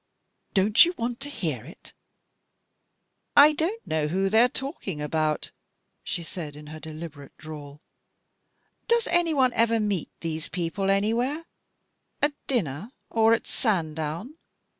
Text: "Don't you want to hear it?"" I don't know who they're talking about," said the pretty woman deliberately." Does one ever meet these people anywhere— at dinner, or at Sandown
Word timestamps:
"Don't 0.55 0.83
you 0.83 0.95
want 0.97 1.19
to 1.19 1.29
hear 1.29 1.63
it?"" 1.63 1.93
I 3.45 3.53
don't 3.53 3.85
know 3.85 4.07
who 4.07 4.29
they're 4.29 4.49
talking 4.49 4.99
about," 4.99 5.51
said 6.03 6.25
the 6.25 6.33
pretty 6.33 6.59
woman 6.67 6.81
deliberately." 6.81 7.79
Does 8.87 9.05
one 9.05 9.53
ever 9.53 9.79
meet 9.79 10.09
these 10.21 10.49
people 10.49 10.89
anywhere— 10.89 11.45
at 12.23 12.33
dinner, 12.47 12.89
or 13.11 13.35
at 13.35 13.45
Sandown 13.45 14.37